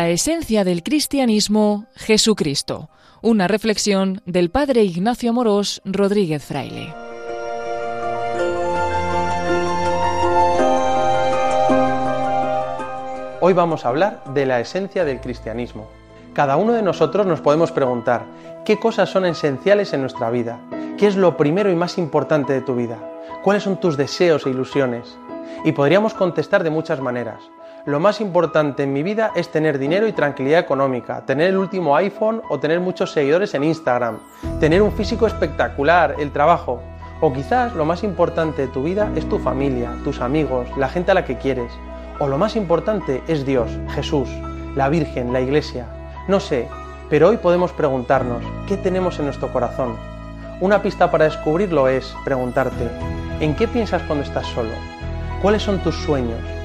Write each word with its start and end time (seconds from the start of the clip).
La 0.00 0.08
esencia 0.08 0.64
del 0.64 0.82
cristianismo, 0.82 1.84
Jesucristo. 1.94 2.88
Una 3.20 3.48
reflexión 3.48 4.22
del 4.24 4.50
padre 4.50 4.82
Ignacio 4.82 5.30
Morós 5.34 5.82
Rodríguez 5.84 6.42
Fraile. 6.42 6.94
Hoy 13.42 13.52
vamos 13.52 13.84
a 13.84 13.90
hablar 13.90 14.24
de 14.32 14.46
la 14.46 14.60
esencia 14.60 15.04
del 15.04 15.20
cristianismo. 15.20 15.90
Cada 16.32 16.56
uno 16.56 16.72
de 16.72 16.82
nosotros 16.82 17.26
nos 17.26 17.42
podemos 17.42 17.70
preguntar, 17.70 18.24
¿qué 18.64 18.78
cosas 18.78 19.10
son 19.10 19.26
esenciales 19.26 19.92
en 19.92 20.00
nuestra 20.00 20.30
vida? 20.30 20.60
¿Qué 20.96 21.08
es 21.08 21.16
lo 21.16 21.36
primero 21.36 21.70
y 21.70 21.74
más 21.74 21.98
importante 21.98 22.54
de 22.54 22.62
tu 22.62 22.74
vida? 22.74 22.96
¿Cuáles 23.44 23.64
son 23.64 23.78
tus 23.78 23.98
deseos 23.98 24.46
e 24.46 24.48
ilusiones? 24.48 25.18
Y 25.66 25.72
podríamos 25.72 26.14
contestar 26.14 26.64
de 26.64 26.70
muchas 26.70 27.02
maneras. 27.02 27.42
Lo 27.86 27.98
más 27.98 28.20
importante 28.20 28.82
en 28.82 28.92
mi 28.92 29.02
vida 29.02 29.32
es 29.34 29.48
tener 29.48 29.78
dinero 29.78 30.06
y 30.06 30.12
tranquilidad 30.12 30.60
económica, 30.60 31.24
tener 31.24 31.48
el 31.48 31.56
último 31.56 31.96
iPhone 31.96 32.42
o 32.50 32.60
tener 32.60 32.78
muchos 32.78 33.12
seguidores 33.12 33.54
en 33.54 33.64
Instagram, 33.64 34.18
tener 34.60 34.82
un 34.82 34.92
físico 34.92 35.26
espectacular, 35.26 36.16
el 36.18 36.30
trabajo. 36.30 36.82
O 37.22 37.32
quizás 37.32 37.74
lo 37.74 37.86
más 37.86 38.04
importante 38.04 38.62
de 38.62 38.68
tu 38.68 38.82
vida 38.82 39.10
es 39.16 39.26
tu 39.30 39.38
familia, 39.38 39.92
tus 40.04 40.20
amigos, 40.20 40.68
la 40.76 40.90
gente 40.90 41.10
a 41.10 41.14
la 41.14 41.24
que 41.24 41.38
quieres. 41.38 41.72
O 42.18 42.28
lo 42.28 42.36
más 42.36 42.54
importante 42.54 43.22
es 43.28 43.46
Dios, 43.46 43.70
Jesús, 43.94 44.28
la 44.76 44.90
Virgen, 44.90 45.32
la 45.32 45.40
Iglesia. 45.40 45.86
No 46.28 46.38
sé, 46.38 46.68
pero 47.08 47.28
hoy 47.28 47.38
podemos 47.38 47.72
preguntarnos, 47.72 48.44
¿qué 48.68 48.76
tenemos 48.76 49.18
en 49.18 49.24
nuestro 49.24 49.50
corazón? 49.54 49.96
Una 50.60 50.82
pista 50.82 51.10
para 51.10 51.24
descubrirlo 51.24 51.88
es 51.88 52.14
preguntarte, 52.26 52.90
¿en 53.40 53.56
qué 53.56 53.66
piensas 53.66 54.02
cuando 54.02 54.24
estás 54.24 54.46
solo? 54.48 54.72
¿Cuáles 55.40 55.62
son 55.62 55.78
tus 55.78 55.94
sueños? 55.94 56.59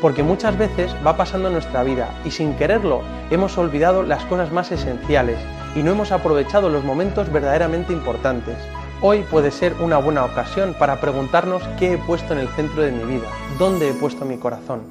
Porque 0.00 0.22
muchas 0.22 0.56
veces 0.56 0.94
va 1.06 1.16
pasando 1.16 1.50
nuestra 1.50 1.82
vida 1.82 2.08
y 2.24 2.30
sin 2.30 2.54
quererlo 2.54 3.02
hemos 3.30 3.58
olvidado 3.58 4.02
las 4.02 4.24
cosas 4.26 4.52
más 4.52 4.70
esenciales 4.70 5.38
y 5.74 5.82
no 5.82 5.90
hemos 5.90 6.12
aprovechado 6.12 6.68
los 6.68 6.84
momentos 6.84 7.32
verdaderamente 7.32 7.92
importantes. 7.92 8.56
Hoy 9.00 9.24
puede 9.30 9.50
ser 9.50 9.74
una 9.80 9.98
buena 9.98 10.24
ocasión 10.24 10.74
para 10.78 11.00
preguntarnos 11.00 11.62
qué 11.78 11.94
he 11.94 11.98
puesto 11.98 12.32
en 12.32 12.40
el 12.40 12.48
centro 12.48 12.82
de 12.82 12.92
mi 12.92 13.04
vida, 13.04 13.28
dónde 13.58 13.90
he 13.90 13.92
puesto 13.92 14.24
mi 14.24 14.38
corazón. 14.38 14.82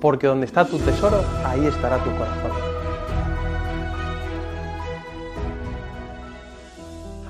Porque 0.00 0.26
donde 0.26 0.46
está 0.46 0.64
tu 0.64 0.78
tesoro, 0.78 1.22
ahí 1.44 1.66
estará 1.66 1.98
tu 1.98 2.10
corazón. 2.12 2.69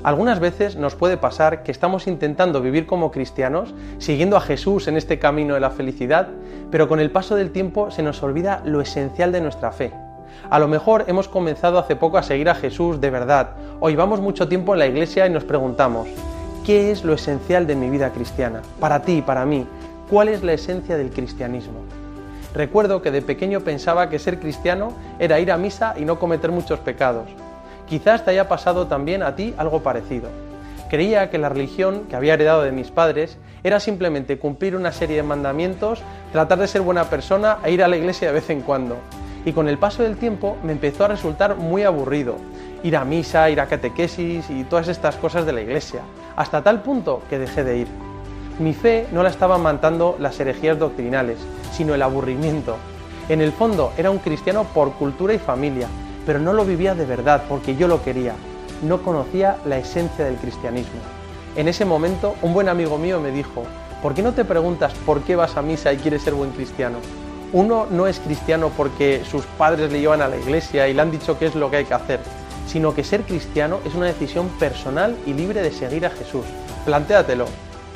Algunas 0.03 0.41
veces 0.41 0.77
nos 0.77 0.95
puede 0.95 1.19
pasar 1.19 1.63
que 1.63 1.71
estamos 1.71 2.07
intentando 2.07 2.63
vivir 2.63 2.87
como 2.87 3.11
cristianos, 3.11 3.75
siguiendo 3.99 4.39
a 4.39 4.41
Jesús 4.41 4.89
en 4.89 4.97
este 4.97 5.19
camino 5.19 5.55
de 5.55 5.61
la 5.61 5.71
felicidad, 5.71 6.29
pero 6.71 6.89
con 6.89 7.01
el 7.01 7.11
paso 7.11 7.37
del 7.37 7.51
tiempo 7.51 7.91
se 7.91 8.03
nos 8.03 8.23
olvida 8.23 8.63
lo 8.65 8.81
esencial 8.81 9.31
de 9.31 9.43
nuestra 9.43 9.73
fe. 9.73 9.93
A 10.49 10.59
lo 10.59 10.69
mejor 10.69 11.05
hemos 11.07 11.29
comenzado 11.29 11.79
hace 11.79 11.97
poco 11.97 12.17
a 12.17 12.23
seguir 12.23 12.49
a 12.49 12.55
Jesús 12.55 12.99
de 13.01 13.11
verdad, 13.11 13.51
o 13.79 13.91
llevamos 13.91 14.21
mucho 14.21 14.49
tiempo 14.49 14.73
en 14.73 14.79
la 14.79 14.87
iglesia 14.87 15.27
y 15.27 15.31
nos 15.31 15.45
preguntamos, 15.45 16.09
¿qué 16.65 16.91
es 16.91 17.05
lo 17.05 17.13
esencial 17.13 17.67
de 17.67 17.77
mi 17.77 17.91
vida 17.91 18.11
cristiana? 18.11 18.63
Para 18.81 19.03
ti 19.03 19.19
y 19.19 19.23
para 19.23 19.45
mí, 19.45 19.67
¿cuál 20.09 20.29
es 20.29 20.43
la 20.43 20.55
esencia 20.55 20.97
del 20.97 21.11
cristianismo? 21.11 21.81
Recuerdo 22.55 23.03
que 23.03 23.11
de 23.11 23.21
pequeño 23.21 23.61
pensaba 23.61 24.09
que 24.09 24.19
ser 24.19 24.41
cristiano 24.41 24.95
era 25.19 25.41
ir 25.41 25.53
a 25.53 25.59
misa 25.59 25.95
y 25.99 26.07
no 26.07 26.19
cometer 26.19 26.51
muchos 26.51 26.81
pecados. 26.81 27.29
Quizás 27.91 28.25
te 28.25 28.31
haya 28.31 28.49
pasado 28.49 28.87
también 28.87 29.23
a 29.25 29.35
ti 29.35 29.53
algo 29.59 29.83
parecido. 29.83 30.29
Creía 30.89 31.29
que 31.29 31.39
la 31.39 31.49
religión 31.49 32.05
que 32.09 32.17
había 32.17 32.35
heredado 32.35 32.63
de 32.63 32.73
mis 32.73 32.91
padres 32.91 33.37
era 33.65 33.81
simplemente 33.81 34.39
cumplir 34.39 34.77
una 34.77 34.93
serie 34.93 35.17
de 35.17 35.23
mandamientos, 35.25 36.01
tratar 36.33 36.59
de 36.59 36.69
ser 36.69 36.83
buena 36.83 37.11
persona 37.11 37.59
e 37.65 37.73
ir 37.73 37.83
a 37.83 37.89
la 37.89 37.97
iglesia 37.97 38.29
de 38.29 38.35
vez 38.35 38.49
en 38.49 38.63
cuando. 38.63 38.97
Y 39.45 39.53
con 39.53 39.69
el 39.69 39.77
paso 39.77 40.05
del 40.05 40.17
tiempo 40.17 40.57
me 40.63 40.73
empezó 40.73 41.05
a 41.05 41.09
resultar 41.09 41.57
muy 41.57 41.83
aburrido 41.83 42.37
ir 42.83 42.97
a 42.97 43.05
misa, 43.05 43.51
ir 43.51 43.61
a 43.61 43.67
catequesis 43.67 44.49
y 44.49 44.65
todas 44.65 44.89
estas 44.89 45.17
cosas 45.17 45.45
de 45.45 45.53
la 45.53 45.61
iglesia, 45.61 46.01
hasta 46.37 46.63
tal 46.63 46.83
punto 46.83 47.23
que 47.29 47.39
dejé 47.39 47.65
de 47.65 47.79
ir. 47.79 47.89
Mi 48.59 48.73
fe 48.73 49.07
no 49.13 49.23
la 49.23 49.31
estaban 49.31 49.63
matando 49.63 50.17
las 50.19 50.39
herejías 50.39 50.79
doctrinales, 50.79 51.39
sino 51.73 51.95
el 51.95 52.03
aburrimiento. 52.03 52.77
En 53.29 53.41
el 53.41 53.53
fondo 53.53 53.93
era 53.97 54.11
un 54.11 54.19
cristiano 54.19 54.65
por 54.65 54.93
cultura 54.93 55.35
y 55.35 55.39
familia, 55.39 55.89
pero 56.27 56.39
no 56.39 56.53
lo 56.53 56.65
vivía 56.65 56.95
de 56.95 57.07
verdad 57.07 57.45
porque 57.49 57.77
yo 57.77 57.89
lo 57.89 58.03
quería. 58.03 58.35
No 58.83 59.03
conocía 59.03 59.59
la 59.67 59.79
esencia 59.79 60.25
del 60.25 60.37
cristianismo. 60.37 61.01
En 61.57 61.69
ese 61.69 61.85
momento, 61.85 62.37
un 62.43 62.55
buen 62.55 62.69
amigo 62.69 62.99
mío 62.99 63.21
me 63.21 63.33
dijo, 63.33 63.65
¿por 64.03 64.15
qué 64.15 64.23
no 64.23 64.33
te 64.33 64.45
preguntas 64.45 64.93
por 65.05 65.23
qué 65.23 65.37
vas 65.37 65.57
a 65.57 65.63
misa 65.63 65.93
y 65.93 65.97
quieres 65.97 66.23
ser 66.23 66.35
buen 66.35 66.51
cristiano? 66.53 66.99
Uno 67.53 67.87
no 67.91 68.07
es 68.07 68.21
cristiano 68.21 68.71
porque 68.77 69.23
sus 69.29 69.45
padres 69.45 69.91
le 69.91 70.01
llevan 70.01 70.23
a 70.23 70.29
la 70.29 70.37
iglesia 70.37 70.89
y 70.89 70.95
le 70.95 71.03
han 71.03 71.11
dicho 71.11 71.39
qué 71.39 71.47
es 71.47 71.57
lo 71.57 71.71
que 71.71 71.79
hay 71.79 71.85
que 71.85 71.95
hacer, 71.95 72.21
sino 72.69 72.95
que 72.95 73.03
ser 73.03 73.23
cristiano 73.23 73.81
es 73.85 73.95
una 73.95 74.07
decisión 74.07 74.49
personal 74.61 75.17
y 75.27 75.35
libre 75.35 75.61
de 75.61 75.73
seguir 75.73 76.07
a 76.07 76.11
Jesús. 76.11 76.45
Plantéatelo. 76.85 77.47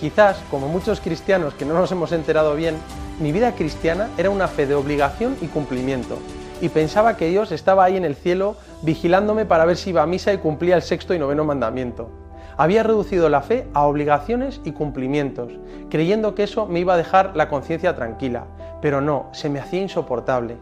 Quizás, 0.00 0.38
como 0.50 0.68
muchos 0.68 1.00
cristianos 1.00 1.54
que 1.54 1.64
no 1.64 1.74
nos 1.74 1.92
hemos 1.92 2.10
enterado 2.10 2.56
bien, 2.56 2.74
mi 3.20 3.30
vida 3.30 3.54
cristiana 3.54 4.08
era 4.18 4.30
una 4.30 4.48
fe 4.48 4.66
de 4.66 4.74
obligación 4.74 5.36
y 5.40 5.46
cumplimiento, 5.46 6.18
y 6.60 6.68
pensaba 6.68 7.16
que 7.16 7.28
Dios 7.28 7.52
estaba 7.52 7.84
ahí 7.84 7.96
en 7.96 8.04
el 8.04 8.14
cielo 8.14 8.56
vigilándome 8.82 9.44
para 9.44 9.64
ver 9.64 9.76
si 9.76 9.90
iba 9.90 10.02
a 10.02 10.06
misa 10.06 10.32
y 10.32 10.38
cumplía 10.38 10.76
el 10.76 10.82
sexto 10.82 11.14
y 11.14 11.18
noveno 11.18 11.44
mandamiento. 11.44 12.10
Había 12.56 12.84
reducido 12.84 13.28
la 13.28 13.42
fe 13.42 13.66
a 13.74 13.84
obligaciones 13.84 14.60
y 14.64 14.72
cumplimientos, 14.72 15.52
creyendo 15.90 16.34
que 16.34 16.44
eso 16.44 16.66
me 16.66 16.80
iba 16.80 16.94
a 16.94 16.98
dejar 16.98 17.34
la 17.34 17.48
conciencia 17.48 17.96
tranquila, 17.96 18.44
pero 18.80 19.00
no, 19.00 19.26
se 19.32 19.48
me 19.48 19.58
hacía 19.58 19.82
insoportable. 19.82 20.56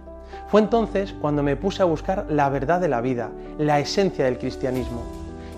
Fue 0.49 0.61
entonces 0.61 1.15
cuando 1.21 1.43
me 1.43 1.57
puse 1.57 1.83
a 1.83 1.87
buscar 1.87 2.27
la 2.29 2.49
verdad 2.49 2.81
de 2.81 2.89
la 2.89 3.01
vida, 3.01 3.31
la 3.59 3.79
esencia 3.81 4.25
del 4.25 4.39
cristianismo, 4.39 5.03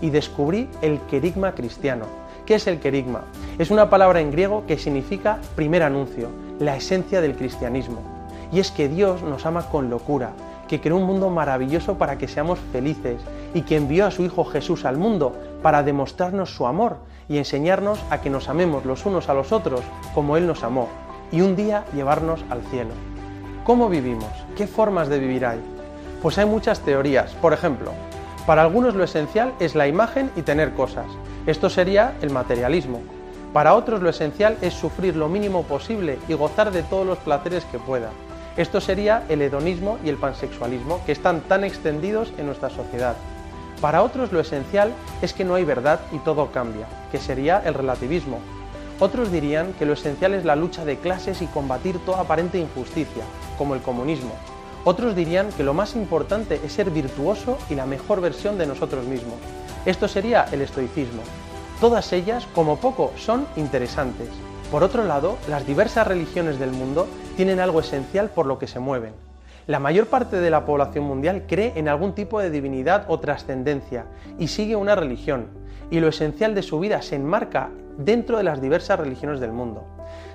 y 0.02 0.10
descubrí 0.10 0.68
el 0.82 1.00
querigma 1.02 1.54
cristiano. 1.54 2.06
¿Qué 2.46 2.56
es 2.56 2.66
el 2.66 2.80
querigma? 2.80 3.22
Es 3.58 3.70
una 3.70 3.88
palabra 3.88 4.20
en 4.20 4.30
griego 4.30 4.64
que 4.66 4.76
significa 4.76 5.38
primer 5.54 5.82
anuncio, 5.82 6.28
la 6.58 6.76
esencia 6.76 7.20
del 7.20 7.36
cristianismo. 7.36 8.13
Y 8.54 8.60
es 8.60 8.70
que 8.70 8.88
Dios 8.88 9.20
nos 9.22 9.46
ama 9.46 9.68
con 9.68 9.90
locura, 9.90 10.30
que 10.68 10.80
creó 10.80 10.96
un 10.96 11.06
mundo 11.06 11.28
maravilloso 11.28 11.98
para 11.98 12.18
que 12.18 12.28
seamos 12.28 12.60
felices 12.70 13.20
y 13.52 13.62
que 13.62 13.76
envió 13.76 14.06
a 14.06 14.12
su 14.12 14.22
Hijo 14.22 14.44
Jesús 14.44 14.84
al 14.84 14.96
mundo 14.96 15.34
para 15.60 15.82
demostrarnos 15.82 16.54
su 16.54 16.64
amor 16.64 16.98
y 17.28 17.38
enseñarnos 17.38 17.98
a 18.10 18.20
que 18.20 18.30
nos 18.30 18.48
amemos 18.48 18.84
los 18.84 19.06
unos 19.06 19.28
a 19.28 19.34
los 19.34 19.50
otros 19.50 19.80
como 20.14 20.36
Él 20.36 20.46
nos 20.46 20.62
amó 20.62 20.88
y 21.32 21.40
un 21.40 21.56
día 21.56 21.84
llevarnos 21.94 22.44
al 22.48 22.62
cielo. 22.70 22.92
¿Cómo 23.64 23.88
vivimos? 23.88 24.30
¿Qué 24.56 24.68
formas 24.68 25.08
de 25.08 25.18
vivir 25.18 25.46
hay? 25.46 25.60
Pues 26.22 26.38
hay 26.38 26.46
muchas 26.46 26.78
teorías. 26.78 27.32
Por 27.32 27.54
ejemplo, 27.54 27.90
para 28.46 28.62
algunos 28.62 28.94
lo 28.94 29.02
esencial 29.02 29.52
es 29.58 29.74
la 29.74 29.88
imagen 29.88 30.30
y 30.36 30.42
tener 30.42 30.74
cosas. 30.74 31.06
Esto 31.46 31.68
sería 31.68 32.14
el 32.22 32.30
materialismo. 32.30 33.00
Para 33.52 33.74
otros 33.74 34.00
lo 34.00 34.10
esencial 34.10 34.56
es 34.60 34.74
sufrir 34.74 35.16
lo 35.16 35.28
mínimo 35.28 35.64
posible 35.64 36.18
y 36.28 36.34
gozar 36.34 36.70
de 36.70 36.84
todos 36.84 37.04
los 37.04 37.18
placeres 37.18 37.64
que 37.64 37.80
pueda. 37.80 38.10
Esto 38.56 38.80
sería 38.80 39.24
el 39.28 39.42
hedonismo 39.42 39.98
y 40.04 40.08
el 40.08 40.16
pansexualismo 40.16 41.00
que 41.04 41.12
están 41.12 41.40
tan 41.40 41.64
extendidos 41.64 42.32
en 42.38 42.46
nuestra 42.46 42.70
sociedad. 42.70 43.16
Para 43.80 44.02
otros 44.02 44.30
lo 44.30 44.38
esencial 44.38 44.92
es 45.22 45.32
que 45.32 45.44
no 45.44 45.56
hay 45.56 45.64
verdad 45.64 46.00
y 46.12 46.18
todo 46.18 46.52
cambia, 46.52 46.86
que 47.10 47.18
sería 47.18 47.60
el 47.64 47.74
relativismo. 47.74 48.38
Otros 49.00 49.32
dirían 49.32 49.72
que 49.72 49.86
lo 49.86 49.94
esencial 49.94 50.34
es 50.34 50.44
la 50.44 50.54
lucha 50.54 50.84
de 50.84 50.98
clases 50.98 51.42
y 51.42 51.46
combatir 51.46 51.98
toda 52.06 52.20
aparente 52.20 52.58
injusticia, 52.58 53.24
como 53.58 53.74
el 53.74 53.82
comunismo. 53.82 54.34
Otros 54.84 55.16
dirían 55.16 55.48
que 55.50 55.64
lo 55.64 55.74
más 55.74 55.96
importante 55.96 56.60
es 56.64 56.72
ser 56.72 56.90
virtuoso 56.90 57.58
y 57.68 57.74
la 57.74 57.86
mejor 57.86 58.20
versión 58.20 58.56
de 58.56 58.66
nosotros 58.66 59.04
mismos. 59.06 59.38
Esto 59.84 60.06
sería 60.06 60.46
el 60.52 60.62
estoicismo. 60.62 61.22
Todas 61.80 62.12
ellas, 62.12 62.46
como 62.54 62.76
poco, 62.76 63.12
son 63.16 63.48
interesantes, 63.56 64.28
por 64.74 64.82
otro 64.82 65.04
lado, 65.04 65.38
las 65.48 65.64
diversas 65.64 66.04
religiones 66.04 66.58
del 66.58 66.72
mundo 66.72 67.06
tienen 67.36 67.60
algo 67.60 67.78
esencial 67.78 68.30
por 68.30 68.44
lo 68.44 68.58
que 68.58 68.66
se 68.66 68.80
mueven. 68.80 69.12
La 69.68 69.78
mayor 69.78 70.08
parte 70.08 70.40
de 70.40 70.50
la 70.50 70.66
población 70.66 71.04
mundial 71.04 71.44
cree 71.46 71.74
en 71.76 71.88
algún 71.88 72.16
tipo 72.16 72.40
de 72.40 72.50
divinidad 72.50 73.04
o 73.06 73.20
trascendencia 73.20 74.06
y 74.36 74.48
sigue 74.48 74.74
una 74.74 74.96
religión, 74.96 75.46
y 75.92 76.00
lo 76.00 76.08
esencial 76.08 76.56
de 76.56 76.62
su 76.62 76.80
vida 76.80 77.02
se 77.02 77.14
enmarca 77.14 77.70
dentro 77.98 78.36
de 78.36 78.42
las 78.42 78.60
diversas 78.60 78.98
religiones 78.98 79.38
del 79.38 79.52
mundo. 79.52 79.86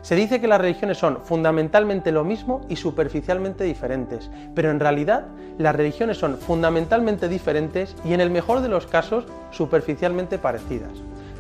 Se 0.04 0.16
dice 0.16 0.40
que 0.40 0.48
las 0.48 0.62
religiones 0.62 0.98
son 0.98 1.20
fundamentalmente 1.26 2.14
lo 2.14 2.24
mismo 2.24 2.62
y 2.70 2.78
superficialmente 2.78 3.66
diferentes, 3.66 4.32
pero 4.56 4.72
en 4.72 4.80
realidad 4.80 5.26
las 5.58 5.76
religiones 5.76 6.16
son 6.16 6.38
fundamentalmente 6.38 7.28
diferentes 7.28 7.94
y 8.06 8.14
en 8.14 8.22
el 8.22 8.32
mejor 8.32 8.62
de 8.62 8.70
los 8.70 8.88
casos 8.88 9.26
superficialmente 9.52 10.38
parecidas. 10.38 10.94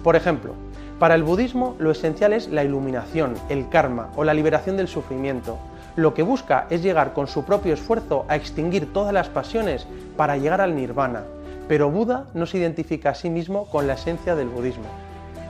Por 0.04 0.18
ejemplo, 0.18 0.54
para 1.00 1.16
el 1.16 1.24
budismo 1.24 1.78
lo 1.80 1.92
esencial 1.92 2.34
es 2.34 2.50
la 2.50 2.66
iluminación, 2.66 3.36
el 3.48 3.70
karma 3.70 4.10
o 4.18 4.26
la 4.26 4.34
liberación 4.34 4.76
del 4.76 4.90
sufrimiento. 4.90 5.58
Lo 5.96 6.14
que 6.14 6.24
busca 6.24 6.68
es 6.70 6.84
llegar 6.84 7.14
con 7.14 7.28
su 7.28 7.46
propio 7.46 7.74
esfuerzo 7.74 8.26
a 8.28 8.36
extinguir 8.36 8.92
todas 8.92 9.14
las 9.14 9.30
pasiones 9.30 9.88
para 10.18 10.36
llegar 10.36 10.60
al 10.60 10.76
nirvana. 10.76 11.24
Pero 11.70 11.90
Buda 11.90 12.26
no 12.34 12.46
se 12.46 12.58
identifica 12.58 13.12
a 13.12 13.16
sí 13.16 13.30
mismo 13.30 13.70
con 13.70 13.88
la 13.88 13.94
esencia 13.94 14.36
del 14.36 14.50
budismo. 14.50 14.88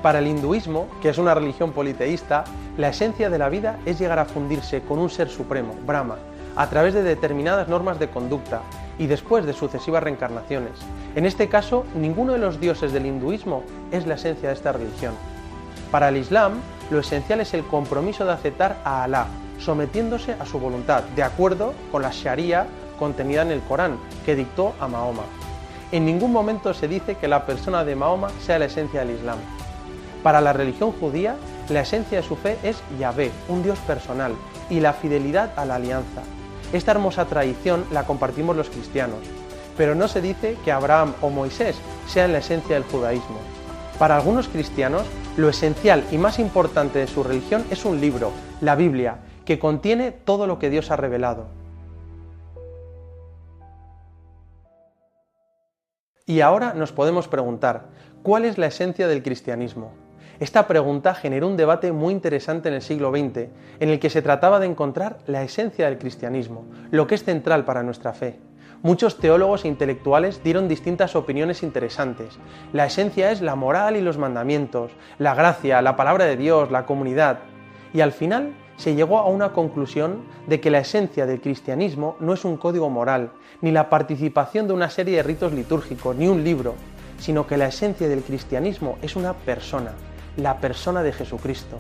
Para 0.04 0.20
el 0.20 0.28
hinduismo, 0.28 0.88
que 1.02 1.10
es 1.10 1.18
una 1.18 1.34
religión 1.34 1.72
politeísta, 1.72 2.44
la 2.78 2.90
esencia 2.90 3.32
de 3.32 3.40
la 3.40 3.50
vida 3.50 3.80
es 3.88 4.00
llegar 4.00 4.20
a 4.20 4.26
fundirse 4.26 4.82
con 4.82 5.00
un 5.00 5.10
ser 5.10 5.30
supremo, 5.30 5.74
Brahma, 5.86 6.18
a 6.56 6.70
través 6.70 6.94
de 6.94 7.02
determinadas 7.02 7.68
normas 7.68 7.98
de 7.98 8.10
conducta 8.10 8.62
y 9.00 9.08
después 9.08 9.48
de 9.48 9.54
sucesivas 9.54 10.04
reencarnaciones. 10.04 10.74
En 11.16 11.26
este 11.26 11.50
caso, 11.50 11.86
ninguno 11.96 12.34
de 12.34 12.40
los 12.40 12.60
dioses 12.60 12.94
del 12.94 13.08
hinduismo 13.08 13.64
es 13.92 14.06
la 14.06 14.14
esencia 14.14 14.50
de 14.50 14.56
esta 14.56 14.74
religión. 14.74 15.14
Para 15.92 16.10
el 16.10 16.18
Islam, 16.18 16.62
lo 16.92 17.00
esencial 17.00 17.42
es 17.42 17.54
el 17.54 17.64
compromiso 17.64 18.26
de 18.26 18.32
aceptar 18.32 18.78
a 18.84 19.04
Alá, 19.04 19.28
sometiéndose 19.60 20.34
a 20.34 20.46
su 20.46 20.60
voluntad, 20.60 21.04
de 21.16 21.24
acuerdo 21.24 21.74
con 21.92 22.02
la 22.02 22.12
Sharia 22.12 22.68
contenida 23.00 23.42
en 23.42 23.52
el 23.52 23.62
Corán, 23.62 23.98
que 24.26 24.36
dictó 24.36 24.74
a 24.80 24.88
Mahoma. 24.88 25.24
En 25.92 26.06
ningún 26.06 26.32
momento 26.32 26.74
se 26.74 26.88
dice 26.88 27.16
que 27.16 27.28
la 27.28 27.46
persona 27.46 27.84
de 27.84 27.96
Mahoma 27.96 28.30
sea 28.46 28.60
la 28.60 28.66
esencia 28.66 29.00
del 29.00 29.16
Islam. 29.16 29.40
Para 30.22 30.42
la 30.42 30.54
religión 30.54 30.92
judía, 30.92 31.36
la 31.70 31.82
esencia 31.82 32.22
de 32.22 32.28
su 32.28 32.36
fe 32.36 32.58
es 32.62 32.82
Yahvé, 33.00 33.32
un 33.48 33.64
Dios 33.64 33.80
personal, 33.80 34.34
y 34.70 34.82
la 34.82 34.94
fidelidad 34.94 35.58
a 35.58 35.66
la 35.66 35.76
alianza. 35.76 36.22
Esta 36.72 36.92
hermosa 36.92 37.26
tradición 37.26 37.86
la 37.92 38.04
compartimos 38.04 38.56
los 38.56 38.70
cristianos, 38.70 39.20
pero 39.76 39.96
no 39.96 40.08
se 40.08 40.22
dice 40.22 40.58
que 40.64 40.72
Abraham 40.72 41.16
o 41.22 41.30
Moisés 41.30 41.78
sean 42.08 42.34
la 42.34 42.40
esencia 42.40 42.76
del 42.76 42.84
judaísmo. 42.84 43.40
Para 43.98 44.16
algunos 44.16 44.48
cristianos, 44.48 45.04
lo 45.40 45.50
esencial 45.50 46.04
y 46.12 46.18
más 46.18 46.38
importante 46.38 47.00
de 47.00 47.08
su 47.08 47.24
religión 47.24 47.64
es 47.72 47.86
un 47.86 48.02
libro, 48.02 48.32
la 48.60 48.76
Biblia, 48.76 49.20
que 49.46 49.58
contiene 49.58 50.12
todo 50.12 50.48
lo 50.48 50.60
que 50.60 50.70
Dios 50.70 50.92
ha 50.92 50.98
revelado. 50.98 51.48
Y 56.26 56.42
ahora 56.42 56.74
nos 56.74 56.92
podemos 56.92 57.28
preguntar, 57.28 57.86
¿cuál 58.22 58.46
es 58.46 58.58
la 58.58 58.68
esencia 58.68 59.08
del 59.08 59.24
cristianismo? 59.24 59.94
Esta 60.40 60.68
pregunta 60.68 61.16
generó 61.16 61.48
un 61.48 61.58
debate 61.58 61.92
muy 61.92 62.14
interesante 62.14 62.70
en 62.70 62.76
el 62.76 62.82
siglo 62.82 63.10
XX, 63.10 63.50
en 63.80 63.90
el 63.90 64.00
que 64.00 64.10
se 64.10 64.22
trataba 64.22 64.60
de 64.60 64.68
encontrar 64.68 65.20
la 65.26 65.42
esencia 65.42 65.86
del 65.86 65.98
cristianismo, 65.98 66.66
lo 66.92 67.08
que 67.08 67.16
es 67.16 67.24
central 67.24 67.66
para 67.66 67.82
nuestra 67.82 68.14
fe. 68.14 68.40
Muchos 68.82 69.18
teólogos 69.18 69.66
e 69.66 69.68
intelectuales 69.68 70.42
dieron 70.42 70.70
distintas 70.70 71.18
opiniones 71.18 71.64
interesantes. 71.64 72.40
La 72.72 72.86
esencia 72.86 73.30
es 73.30 73.42
la 73.42 73.56
moral 73.56 73.98
y 73.98 74.02
los 74.02 74.18
mandamientos, 74.18 74.94
la 75.18 75.36
gracia, 75.36 75.82
la 75.82 75.98
palabra 75.98 76.24
de 76.24 76.38
Dios, 76.38 76.72
la 76.72 76.86
comunidad. 76.86 77.40
Y 77.94 78.00
al 78.00 78.14
final 78.14 78.54
se 78.78 78.96
llegó 78.96 79.18
a 79.18 79.28
una 79.28 79.52
conclusión 79.52 80.24
de 80.48 80.62
que 80.62 80.72
la 80.72 80.80
esencia 80.80 81.26
del 81.26 81.42
cristianismo 81.42 82.16
no 82.22 82.34
es 82.34 82.46
un 82.46 82.56
código 82.56 82.90
moral, 82.90 83.32
ni 83.60 83.72
la 83.72 83.90
participación 83.90 84.68
de 84.68 84.74
una 84.74 84.90
serie 84.90 85.18
de 85.18 85.24
ritos 85.24 85.52
litúrgicos, 85.52 86.16
ni 86.16 86.30
un 86.30 86.46
libro, 86.46 86.76
sino 87.18 87.46
que 87.46 87.58
la 87.58 87.68
esencia 87.68 88.08
del 88.08 88.24
cristianismo 88.24 88.98
es 89.02 89.18
una 89.18 89.34
persona, 89.34 89.92
la 90.38 90.60
persona 90.60 91.04
de 91.04 91.12
Jesucristo. 91.12 91.80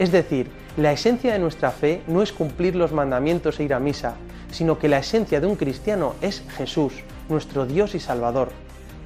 Es 0.00 0.10
decir, 0.10 0.50
la 0.78 0.92
esencia 0.92 1.34
de 1.34 1.38
nuestra 1.38 1.70
fe 1.70 2.00
no 2.06 2.22
es 2.22 2.32
cumplir 2.32 2.74
los 2.74 2.90
mandamientos 2.90 3.60
e 3.60 3.64
ir 3.64 3.74
a 3.74 3.78
misa, 3.78 4.14
sino 4.50 4.78
que 4.78 4.88
la 4.88 4.96
esencia 4.96 5.42
de 5.42 5.46
un 5.46 5.56
cristiano 5.56 6.14
es 6.22 6.42
Jesús, 6.56 6.94
nuestro 7.28 7.66
Dios 7.66 7.94
y 7.94 8.00
Salvador. 8.00 8.48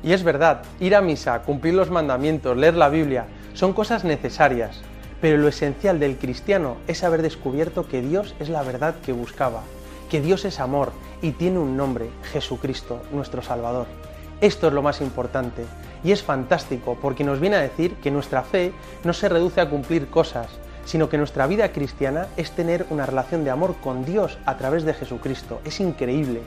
Y 0.05 0.13
es 0.13 0.23
verdad, 0.23 0.63
ir 0.79 0.95
a 0.95 1.01
misa, 1.01 1.43
cumplir 1.43 1.75
los 1.75 1.91
mandamientos, 1.91 2.57
leer 2.57 2.77
la 2.77 2.91
Biblia, 2.91 3.27
son 3.55 3.73
cosas 3.73 4.05
necesarias, 4.05 4.83
pero 5.21 5.37
lo 5.37 5.49
esencial 5.49 5.99
del 5.99 6.17
cristiano 6.17 6.77
es 6.87 7.03
haber 7.03 7.23
descubierto 7.23 7.89
que 7.89 8.01
Dios 8.01 8.37
es 8.39 8.49
la 8.49 8.63
verdad 8.63 8.95
que 9.05 9.13
buscaba, 9.13 9.63
que 10.09 10.21
Dios 10.21 10.45
es 10.45 10.61
amor 10.61 10.93
y 11.21 11.33
tiene 11.33 11.59
un 11.59 11.77
nombre, 11.77 12.09
Jesucristo, 12.33 13.03
nuestro 13.11 13.43
Salvador. 13.43 13.89
Esto 14.41 14.69
es 14.69 14.73
lo 14.73 14.83
más 14.83 15.01
importante 15.01 15.65
y 16.05 16.13
es 16.13 16.23
fantástico 16.23 16.97
porque 17.03 17.25
nos 17.25 17.41
viene 17.41 17.57
a 17.57 17.63
decir 17.63 17.97
que 17.97 18.13
nuestra 18.13 18.43
fe 18.43 18.73
no 19.03 19.13
se 19.13 19.29
reduce 19.29 19.61
a 19.61 19.69
cumplir 19.69 20.07
cosas, 20.07 20.47
sino 20.85 21.09
que 21.09 21.19
nuestra 21.19 21.47
vida 21.47 21.73
cristiana 21.73 22.29
es 22.37 22.51
tener 22.53 22.87
una 22.91 23.07
relación 23.07 23.45
de 23.45 23.51
amor 23.51 23.77
con 23.83 24.05
Dios 24.05 24.39
a 24.45 24.57
través 24.57 24.85
de 24.85 24.95
Jesucristo. 24.95 25.61
Es 25.65 25.81
increíble. 25.81 26.41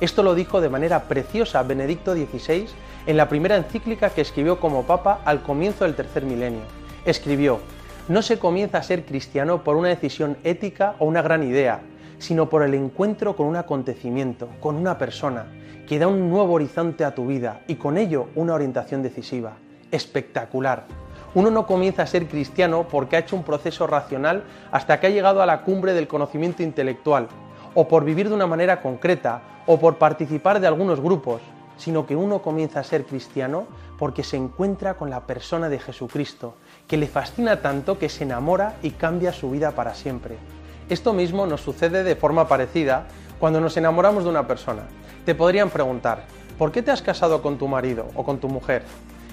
Esto 0.00 0.22
lo 0.22 0.34
dijo 0.34 0.60
de 0.60 0.68
manera 0.68 1.04
preciosa 1.04 1.62
Benedicto 1.62 2.14
XVI 2.14 2.66
en 3.06 3.16
la 3.16 3.28
primera 3.28 3.56
encíclica 3.56 4.10
que 4.10 4.22
escribió 4.22 4.60
como 4.60 4.84
Papa 4.84 5.20
al 5.24 5.42
comienzo 5.42 5.84
del 5.84 5.94
tercer 5.94 6.24
milenio. 6.24 6.62
Escribió, 7.04 7.60
no 8.08 8.22
se 8.22 8.38
comienza 8.38 8.78
a 8.78 8.82
ser 8.82 9.04
cristiano 9.04 9.62
por 9.62 9.76
una 9.76 9.88
decisión 9.88 10.36
ética 10.42 10.94
o 10.98 11.06
una 11.06 11.22
gran 11.22 11.42
idea, 11.42 11.80
sino 12.18 12.48
por 12.48 12.62
el 12.62 12.74
encuentro 12.74 13.36
con 13.36 13.46
un 13.46 13.56
acontecimiento, 13.56 14.48
con 14.60 14.76
una 14.76 14.98
persona, 14.98 15.46
que 15.86 15.98
da 15.98 16.08
un 16.08 16.30
nuevo 16.30 16.54
horizonte 16.54 17.04
a 17.04 17.14
tu 17.14 17.26
vida 17.26 17.62
y 17.66 17.74
con 17.74 17.98
ello 17.98 18.28
una 18.34 18.54
orientación 18.54 19.02
decisiva. 19.02 19.54
Espectacular. 19.90 20.84
Uno 21.32 21.50
no 21.50 21.66
comienza 21.66 22.02
a 22.02 22.06
ser 22.06 22.26
cristiano 22.26 22.86
porque 22.90 23.16
ha 23.16 23.20
hecho 23.20 23.36
un 23.36 23.44
proceso 23.44 23.86
racional 23.86 24.44
hasta 24.72 24.98
que 24.98 25.06
ha 25.06 25.10
llegado 25.10 25.42
a 25.42 25.46
la 25.46 25.62
cumbre 25.62 25.94
del 25.94 26.08
conocimiento 26.08 26.62
intelectual, 26.62 27.28
o 27.74 27.86
por 27.86 28.04
vivir 28.04 28.28
de 28.28 28.34
una 28.34 28.48
manera 28.48 28.80
concreta, 28.82 29.42
o 29.66 29.78
por 29.78 29.96
participar 29.96 30.58
de 30.58 30.66
algunos 30.66 31.00
grupos, 31.00 31.40
sino 31.76 32.04
que 32.04 32.16
uno 32.16 32.42
comienza 32.42 32.80
a 32.80 32.84
ser 32.84 33.04
cristiano 33.04 33.66
porque 33.96 34.24
se 34.24 34.36
encuentra 34.36 34.94
con 34.94 35.08
la 35.08 35.20
persona 35.20 35.68
de 35.68 35.78
Jesucristo, 35.78 36.54
que 36.88 36.96
le 36.96 37.06
fascina 37.06 37.62
tanto 37.62 37.98
que 37.98 38.08
se 38.08 38.24
enamora 38.24 38.74
y 38.82 38.90
cambia 38.90 39.32
su 39.32 39.50
vida 39.50 39.70
para 39.70 39.94
siempre. 39.94 40.36
Esto 40.88 41.12
mismo 41.12 41.46
nos 41.46 41.60
sucede 41.60 42.02
de 42.02 42.16
forma 42.16 42.48
parecida 42.48 43.06
cuando 43.38 43.60
nos 43.60 43.76
enamoramos 43.76 44.24
de 44.24 44.30
una 44.30 44.48
persona. 44.48 44.82
Te 45.24 45.36
podrían 45.36 45.70
preguntar, 45.70 46.24
¿por 46.58 46.72
qué 46.72 46.82
te 46.82 46.90
has 46.90 47.02
casado 47.02 47.40
con 47.40 47.56
tu 47.56 47.68
marido 47.68 48.08
o 48.16 48.24
con 48.24 48.38
tu 48.38 48.48
mujer? 48.48 48.82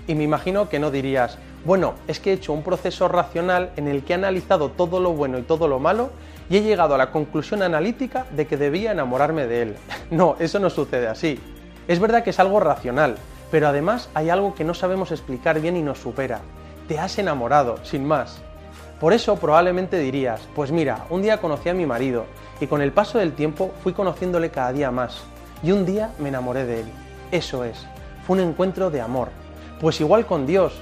Y 0.08 0.16
me 0.16 0.24
imagino 0.24 0.70
que 0.70 0.80
no 0.80 0.92
dirías, 0.92 1.38
bueno, 1.66 1.96
es 2.08 2.20
que 2.20 2.32
he 2.32 2.34
hecho 2.34 2.54
un 2.54 2.64
proceso 2.64 3.08
racional 3.08 3.72
en 3.76 3.88
el 3.88 4.04
que 4.04 4.14
he 4.14 4.16
analizado 4.16 4.70
todo 4.70 5.00
lo 5.00 5.14
bueno 5.14 5.38
y 5.38 5.44
todo 5.44 5.68
lo 5.68 5.80
malo 5.80 6.12
y 6.50 6.58
he 6.58 6.62
llegado 6.62 6.96
a 6.96 6.98
la 6.98 7.12
conclusión 7.12 7.62
analítica 7.62 8.26
de 8.32 8.48
que 8.48 8.58
debía 8.58 8.92
enamorarme 8.92 9.48
de 9.48 9.62
él. 9.64 9.76
No, 10.12 10.38
eso 10.40 10.60
no 10.60 10.70
sucede 10.70 11.08
así. 11.08 11.40
Es 11.88 12.00
verdad 12.00 12.24
que 12.24 12.30
es 12.30 12.40
algo 12.40 12.60
racional, 12.60 13.16
pero 13.52 13.68
además 13.68 14.10
hay 14.14 14.30
algo 14.30 14.56
que 14.56 14.64
no 14.64 14.74
sabemos 14.74 15.12
explicar 15.12 15.60
bien 15.60 15.76
y 15.76 15.82
nos 15.82 16.00
supera. 16.00 16.40
Te 16.88 17.00
has 17.00 17.18
enamorado, 17.20 17.78
sin 17.84 18.06
más. 18.06 18.42
Por 19.00 19.14
eso 19.14 19.36
probablemente 19.36 20.00
dirías, 20.00 20.42
pues 20.56 20.72
mira, 20.72 21.06
un 21.10 21.22
día 21.22 21.40
conocí 21.40 21.70
a 21.70 21.74
mi 21.74 21.86
marido 21.86 22.26
y 22.60 22.68
con 22.68 22.82
el 22.82 22.92
paso 22.92 23.20
del 23.20 23.34
tiempo 23.34 23.72
fui 23.84 23.94
conociéndole 23.94 24.50
cada 24.50 24.74
día 24.74 24.90
más 24.90 25.24
y 25.62 25.72
un 25.72 25.86
día 25.86 26.12
me 26.20 26.30
enamoré 26.30 26.66
de 26.66 26.82
él. 26.82 26.88
Eso 27.32 27.64
es, 27.64 27.86
fue 28.26 28.38
un 28.38 28.50
encuentro 28.50 28.90
de 28.90 29.02
amor. 29.02 29.30
Pues 29.80 30.02
igual 30.02 30.26
con 30.26 30.48
Dios, 30.48 30.74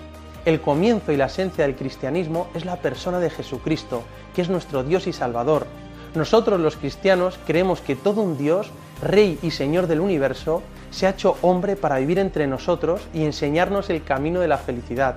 el 0.46 0.62
comienzo 0.62 1.12
y 1.12 1.18
la 1.18 1.26
esencia 1.26 1.66
del 1.66 1.76
cristianismo 1.76 2.48
es 2.54 2.66
la 2.66 2.76
persona 2.78 3.20
de 3.20 3.32
Jesucristo, 3.32 4.04
que 4.36 4.44
es 4.44 4.50
nuestro 4.50 4.84
Dios 4.84 5.08
y 5.08 5.14
Salvador. 5.14 5.66
Nosotros 6.14 6.60
los 6.60 6.78
cristianos 6.78 7.40
creemos 7.48 7.82
que 7.82 7.96
todo 7.96 8.22
un 8.22 8.38
Dios, 8.38 8.70
Rey 9.02 9.40
y 9.42 9.52
Señor 9.52 9.88
del 9.88 10.00
universo, 10.00 10.62
se 10.92 11.08
ha 11.08 11.12
hecho 11.12 11.38
hombre 11.42 11.76
para 11.76 11.98
vivir 11.98 12.20
entre 12.20 12.46
nosotros 12.46 13.02
y 13.14 13.26
enseñarnos 13.26 13.90
el 13.90 14.04
camino 14.04 14.40
de 14.40 14.48
la 14.48 14.60
felicidad. 14.60 15.16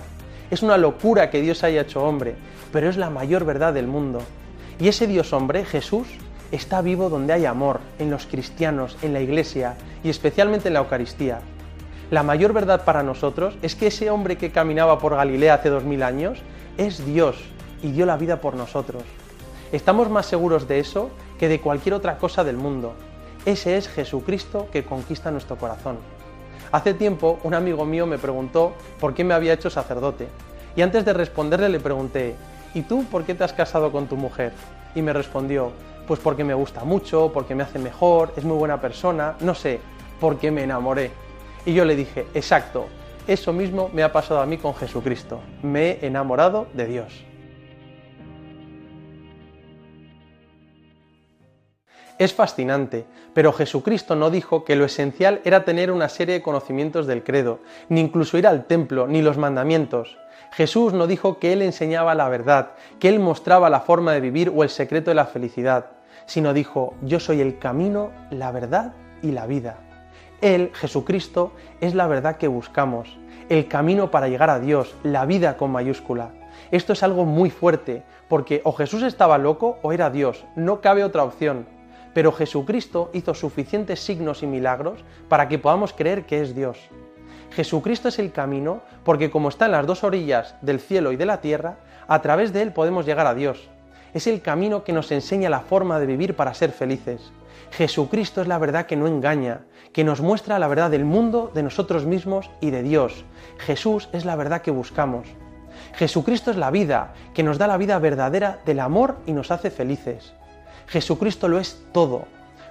Es 0.50 0.62
una 0.62 0.78
locura 0.78 1.28
que 1.30 1.42
Dios 1.42 1.62
haya 1.62 1.82
hecho 1.82 2.02
hombre, 2.02 2.34
pero 2.72 2.88
es 2.88 2.96
la 2.96 3.10
mayor 3.10 3.44
verdad 3.44 3.74
del 3.74 3.86
mundo. 3.86 4.22
Y 4.80 4.88
ese 4.88 5.06
Dios 5.06 5.34
hombre, 5.34 5.66
Jesús, 5.66 6.08
está 6.52 6.80
vivo 6.80 7.10
donde 7.10 7.34
hay 7.34 7.44
amor, 7.44 7.80
en 7.98 8.10
los 8.10 8.24
cristianos, 8.24 8.96
en 9.02 9.12
la 9.12 9.20
iglesia 9.20 9.76
y 10.02 10.08
especialmente 10.08 10.68
en 10.68 10.74
la 10.74 10.80
Eucaristía. 10.80 11.40
La 12.10 12.22
mayor 12.22 12.54
verdad 12.54 12.86
para 12.86 13.02
nosotros 13.02 13.58
es 13.60 13.74
que 13.74 13.88
ese 13.88 14.08
hombre 14.08 14.38
que 14.38 14.50
caminaba 14.50 14.98
por 14.98 15.14
Galilea 15.14 15.54
hace 15.54 15.68
dos 15.68 15.84
mil 15.84 16.02
años 16.02 16.38
es 16.78 17.04
Dios 17.04 17.36
y 17.82 17.90
dio 17.90 18.06
la 18.06 18.16
vida 18.16 18.40
por 18.40 18.54
nosotros. 18.54 19.02
Estamos 19.72 20.08
más 20.08 20.24
seguros 20.24 20.66
de 20.66 20.78
eso 20.78 21.10
que 21.38 21.48
de 21.48 21.60
cualquier 21.60 21.94
otra 21.94 22.16
cosa 22.16 22.44
del 22.44 22.56
mundo. 22.56 22.94
Ese 23.44 23.76
es 23.76 23.88
Jesucristo 23.88 24.68
que 24.72 24.84
conquista 24.84 25.30
nuestro 25.30 25.56
corazón. 25.56 25.98
Hace 26.72 26.94
tiempo 26.94 27.40
un 27.44 27.52
amigo 27.52 27.84
mío 27.84 28.06
me 28.06 28.16
preguntó 28.16 28.72
por 28.98 29.12
qué 29.12 29.22
me 29.22 29.34
había 29.34 29.52
hecho 29.52 29.68
sacerdote 29.68 30.28
y 30.76 30.80
antes 30.80 31.04
de 31.04 31.12
responderle 31.12 31.68
le 31.68 31.78
pregunté, 31.78 32.36
¿y 32.72 32.82
tú 32.82 33.04
por 33.04 33.24
qué 33.24 33.34
te 33.34 33.44
has 33.44 33.52
casado 33.52 33.92
con 33.92 34.06
tu 34.06 34.16
mujer? 34.16 34.52
Y 34.94 35.02
me 35.02 35.12
respondió, 35.12 35.72
pues 36.06 36.20
porque 36.20 36.42
me 36.42 36.54
gusta 36.54 36.84
mucho, 36.84 37.30
porque 37.34 37.54
me 37.54 37.64
hace 37.64 37.78
mejor, 37.78 38.32
es 38.34 38.44
muy 38.44 38.56
buena 38.56 38.80
persona, 38.80 39.34
no 39.40 39.54
sé, 39.54 39.80
porque 40.18 40.50
me 40.50 40.62
enamoré. 40.62 41.27
Y 41.68 41.74
yo 41.74 41.84
le 41.84 41.94
dije, 41.94 42.26
exacto, 42.32 42.86
eso 43.26 43.52
mismo 43.52 43.90
me 43.92 44.02
ha 44.02 44.10
pasado 44.10 44.40
a 44.40 44.46
mí 44.46 44.56
con 44.56 44.74
Jesucristo, 44.74 45.42
me 45.62 45.90
he 45.90 46.06
enamorado 46.06 46.66
de 46.72 46.86
Dios. 46.86 47.26
Es 52.18 52.32
fascinante, 52.32 53.04
pero 53.34 53.52
Jesucristo 53.52 54.16
no 54.16 54.30
dijo 54.30 54.64
que 54.64 54.76
lo 54.76 54.86
esencial 54.86 55.42
era 55.44 55.66
tener 55.66 55.92
una 55.92 56.08
serie 56.08 56.36
de 56.36 56.42
conocimientos 56.42 57.06
del 57.06 57.22
credo, 57.22 57.60
ni 57.90 58.00
incluso 58.00 58.38
ir 58.38 58.46
al 58.46 58.64
templo, 58.64 59.06
ni 59.06 59.20
los 59.20 59.36
mandamientos. 59.36 60.16
Jesús 60.52 60.94
no 60.94 61.06
dijo 61.06 61.38
que 61.38 61.52
Él 61.52 61.60
enseñaba 61.60 62.14
la 62.14 62.30
verdad, 62.30 62.70
que 62.98 63.10
Él 63.10 63.20
mostraba 63.20 63.68
la 63.68 63.80
forma 63.80 64.14
de 64.14 64.22
vivir 64.22 64.50
o 64.56 64.62
el 64.62 64.70
secreto 64.70 65.10
de 65.10 65.16
la 65.16 65.26
felicidad 65.26 65.98
sino 66.28 66.52
dijo, 66.52 66.94
yo 67.00 67.20
soy 67.20 67.40
el 67.40 67.58
camino, 67.58 68.10
la 68.30 68.52
verdad 68.52 68.92
y 69.22 69.32
la 69.32 69.46
vida. 69.46 69.87
Él, 70.40 70.70
Jesucristo, 70.74 71.52
es 71.80 71.94
la 71.94 72.06
verdad 72.06 72.36
que 72.36 72.48
buscamos, 72.48 73.18
el 73.48 73.66
camino 73.66 74.10
para 74.10 74.28
llegar 74.28 74.50
a 74.50 74.60
Dios, 74.60 74.94
la 75.02 75.26
vida 75.26 75.56
con 75.56 75.72
mayúscula. 75.72 76.30
Esto 76.70 76.92
es 76.92 77.02
algo 77.02 77.24
muy 77.24 77.50
fuerte, 77.50 78.02
porque 78.28 78.60
o 78.64 78.72
Jesús 78.72 79.02
estaba 79.02 79.38
loco 79.38 79.78
o 79.82 79.92
era 79.92 80.10
Dios, 80.10 80.44
no 80.54 80.80
cabe 80.80 81.02
otra 81.02 81.24
opción. 81.24 81.66
pero 82.14 82.32
Jesucristo 82.32 83.10
hizo 83.12 83.32
suficientes 83.32 84.00
signos 84.00 84.42
y 84.42 84.46
milagros 84.48 85.04
para 85.28 85.46
que 85.46 85.58
podamos 85.58 85.92
creer 85.92 86.26
que 86.26 86.40
es 86.40 86.52
Dios. 86.52 86.76
Jesucristo 87.52 88.08
es 88.08 88.18
el 88.18 88.32
camino 88.32 88.80
porque 89.04 89.30
como 89.30 89.48
está 89.48 89.66
en 89.66 89.72
las 89.72 89.86
dos 89.86 90.02
orillas 90.02 90.56
del 90.60 90.80
cielo 90.80 91.12
y 91.12 91.16
de 91.16 91.26
la 91.26 91.40
tierra, 91.40 91.76
a 92.08 92.20
través 92.20 92.52
de 92.52 92.62
él 92.62 92.72
podemos 92.72 93.06
llegar 93.06 93.26
a 93.26 93.34
Dios. 93.34 93.68
Es 94.14 94.26
el 94.26 94.40
camino 94.40 94.82
que 94.82 94.92
nos 94.92 95.12
enseña 95.12 95.48
la 95.48 95.60
forma 95.60 96.00
de 96.00 96.06
vivir 96.06 96.34
para 96.34 96.54
ser 96.54 96.72
felices. 96.72 97.30
Jesucristo 97.70 98.42
es 98.42 98.48
la 98.48 98.58
verdad 98.58 98.86
que 98.86 98.96
no 98.96 99.06
engaña, 99.06 99.62
que 99.92 100.04
nos 100.04 100.20
muestra 100.20 100.58
la 100.58 100.68
verdad 100.68 100.90
del 100.90 101.04
mundo, 101.04 101.50
de 101.54 101.62
nosotros 101.62 102.06
mismos 102.06 102.50
y 102.60 102.70
de 102.70 102.82
Dios. 102.82 103.24
Jesús 103.58 104.08
es 104.12 104.24
la 104.24 104.36
verdad 104.36 104.62
que 104.62 104.70
buscamos. 104.70 105.28
Jesucristo 105.94 106.50
es 106.50 106.56
la 106.56 106.70
vida, 106.70 107.14
que 107.34 107.42
nos 107.42 107.58
da 107.58 107.66
la 107.66 107.76
vida 107.76 107.98
verdadera 107.98 108.60
del 108.64 108.80
amor 108.80 109.16
y 109.26 109.32
nos 109.32 109.50
hace 109.50 109.70
felices. 109.70 110.32
Jesucristo 110.86 111.48
lo 111.48 111.58
es 111.58 111.82
todo. 111.92 112.24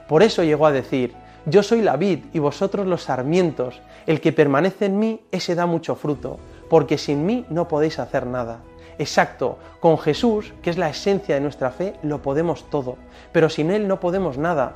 Por 0.07 0.23
eso 0.23 0.43
llegó 0.43 0.65
a 0.65 0.71
decir, 0.71 1.13
yo 1.45 1.63
soy 1.63 1.81
la 1.81 1.97
vid 1.97 2.25
y 2.33 2.39
vosotros 2.39 2.87
los 2.87 3.03
sarmientos, 3.03 3.81
el 4.05 4.21
que 4.21 4.33
permanece 4.33 4.85
en 4.85 4.99
mí, 4.99 5.21
ese 5.31 5.55
da 5.55 5.65
mucho 5.65 5.95
fruto, 5.95 6.39
porque 6.69 6.97
sin 6.97 7.25
mí 7.25 7.45
no 7.49 7.67
podéis 7.67 7.99
hacer 7.99 8.25
nada. 8.25 8.59
Exacto, 8.99 9.59
con 9.79 9.97
Jesús, 9.97 10.53
que 10.61 10.69
es 10.69 10.77
la 10.77 10.89
esencia 10.89 11.35
de 11.35 11.41
nuestra 11.41 11.71
fe, 11.71 11.93
lo 12.01 12.21
podemos 12.21 12.69
todo, 12.69 12.97
pero 13.31 13.49
sin 13.49 13.71
Él 13.71 13.87
no 13.87 13.99
podemos 13.99 14.37
nada. 14.37 14.73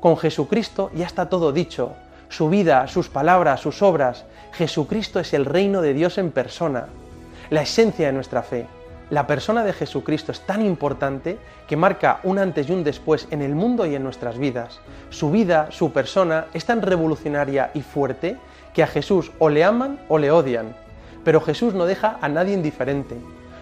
Con 0.00 0.16
Jesucristo 0.16 0.90
ya 0.94 1.06
está 1.06 1.28
todo 1.28 1.52
dicho, 1.52 1.94
su 2.30 2.48
vida, 2.48 2.86
sus 2.86 3.10
palabras, 3.10 3.60
sus 3.60 3.82
obras. 3.82 4.24
Jesucristo 4.52 5.20
es 5.20 5.34
el 5.34 5.44
reino 5.44 5.82
de 5.82 5.92
Dios 5.92 6.16
en 6.16 6.30
persona, 6.30 6.86
la 7.50 7.62
esencia 7.62 8.06
de 8.06 8.12
nuestra 8.12 8.42
fe. 8.42 8.66
La 9.10 9.26
persona 9.26 9.64
de 9.64 9.72
Jesucristo 9.72 10.32
es 10.32 10.40
tan 10.46 10.64
importante 10.64 11.36
que 11.66 11.76
marca 11.76 12.20
un 12.22 12.38
antes 12.38 12.68
y 12.68 12.72
un 12.72 12.84
después 12.84 13.26
en 13.30 13.42
el 13.42 13.54
mundo 13.54 13.84
y 13.84 13.94
en 13.94 14.04
nuestras 14.04 14.38
vidas. 14.38 14.80
Su 15.10 15.30
vida, 15.30 15.68
su 15.70 15.92
persona, 15.92 16.46
es 16.54 16.64
tan 16.64 16.80
revolucionaria 16.80 17.70
y 17.74 17.82
fuerte 17.82 18.38
que 18.72 18.84
a 18.84 18.86
Jesús 18.86 19.32
o 19.38 19.50
le 19.50 19.64
aman 19.64 20.00
o 20.08 20.16
le 20.16 20.30
odian. 20.30 20.74
Pero 21.24 21.40
Jesús 21.40 21.74
no 21.74 21.84
deja 21.84 22.18
a 22.22 22.28
nadie 22.28 22.54
indiferente. 22.54 23.16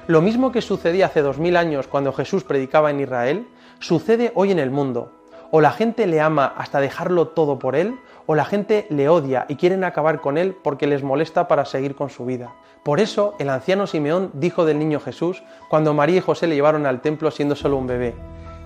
Lo 0.06 0.20
mismo 0.20 0.52
que 0.52 0.62
sucedía 0.62 1.06
hace 1.06 1.22
dos 1.22 1.38
mil 1.38 1.56
años 1.56 1.88
cuando 1.88 2.12
Jesús 2.12 2.44
predicaba 2.44 2.90
en 2.90 3.00
Israel, 3.00 3.48
sucede 3.80 4.32
hoy 4.34 4.52
en 4.52 4.58
el 4.58 4.70
mundo. 4.70 5.17
O 5.50 5.60
la 5.60 5.70
gente 5.70 6.06
le 6.06 6.20
ama 6.20 6.52
hasta 6.56 6.80
dejarlo 6.80 7.28
todo 7.28 7.58
por 7.58 7.74
él, 7.76 7.98
o 8.26 8.34
la 8.34 8.44
gente 8.44 8.86
le 8.90 9.08
odia 9.08 9.46
y 9.48 9.56
quieren 9.56 9.84
acabar 9.84 10.20
con 10.20 10.36
él 10.36 10.56
porque 10.62 10.86
les 10.86 11.02
molesta 11.02 11.48
para 11.48 11.64
seguir 11.64 11.94
con 11.94 12.10
su 12.10 12.26
vida. 12.26 12.52
Por 12.82 13.00
eso 13.00 13.34
el 13.38 13.48
anciano 13.48 13.86
Simeón 13.86 14.30
dijo 14.34 14.64
del 14.64 14.78
niño 14.78 15.00
Jesús 15.00 15.42
cuando 15.68 15.94
María 15.94 16.18
y 16.18 16.20
José 16.20 16.46
le 16.46 16.54
llevaron 16.54 16.86
al 16.86 17.00
templo 17.00 17.30
siendo 17.30 17.56
solo 17.56 17.76
un 17.76 17.86
bebé, 17.86 18.14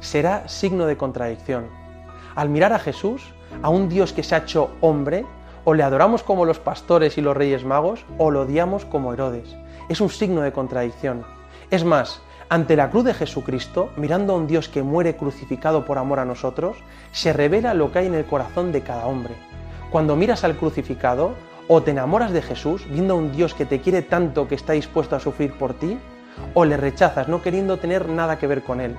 será 0.01 0.49
signo 0.49 0.87
de 0.87 0.97
contradicción. 0.97 1.69
Al 2.35 2.49
mirar 2.49 2.73
a 2.73 2.79
Jesús, 2.79 3.33
a 3.63 3.69
un 3.69 3.89
Dios 3.89 4.13
que 4.13 4.23
se 4.23 4.35
ha 4.35 4.39
hecho 4.39 4.71
hombre, 4.81 5.25
o 5.65 5.75
le 5.75 5.85
adoramos 5.85 6.23
como 6.23 6.45
los 6.45 6.59
pastores 6.59 7.19
y 7.19 7.21
los 7.21 7.37
reyes 7.37 7.65
magos, 7.65 8.05
o 8.19 8.31
lo 8.31 8.43
odiamos 8.43 8.85
como 8.85 9.13
Herodes 9.13 9.57
es 9.89 10.01
un 10.01 10.11
signo 10.11 10.41
de 10.43 10.53
contradicción. 10.53 11.25
Es 11.71 11.85
más, 11.85 12.23
ante 12.53 12.77
la 12.77 12.91
cruz 12.91 13.05
de 13.05 13.15
Jesucristo, 13.15 13.93
mirando 13.97 14.35
a 14.35 14.37
un 14.37 14.47
Dios 14.47 14.69
que 14.69 14.83
muere 14.83 15.17
crucificado 15.17 15.87
por 15.87 15.97
amor 15.97 16.19
a 16.19 16.27
nosotros, 16.27 16.77
se 17.11 17.33
revela 17.33 17.73
lo 17.73 17.91
que 17.91 18.01
hay 18.01 18.09
en 18.09 18.15
el 18.15 18.27
corazón 18.27 18.73
de 18.73 18.83
cada 18.83 19.07
hombre. 19.07 19.33
Cuando 19.91 20.17
miras 20.17 20.45
al 20.45 20.59
crucificado, 20.59 21.33
o 21.67 21.83
te 21.83 21.93
enamoras 21.93 22.31
de 22.31 22.43
Jesús, 22.43 22.87
viendo 22.91 23.15
a 23.15 23.17
un 23.17 23.33
Dios 23.33 23.55
que 23.55 23.65
te 23.65 23.81
quiere 23.81 24.03
tanto 24.03 24.49
que 24.49 24.55
está 24.55 24.75
dispuesto 24.75 25.17
a 25.17 25.21
sufrir 25.21 25.55
por 25.55 25.73
ti, 25.73 25.97
o 26.53 26.67
le 26.67 26.77
rechazas 26.77 27.27
no 27.27 27.41
queriendo 27.41 27.79
tener 27.79 28.11
nada 28.11 28.39
que 28.39 28.47
ver 28.47 28.63
con 28.63 28.83
él. 28.83 28.97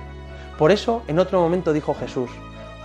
Por 0.58 0.72
eso, 0.72 1.04
en 1.06 1.20
otro 1.20 1.40
momento 1.40 1.72
dijo 1.72 1.94
Jesús, 1.94 2.30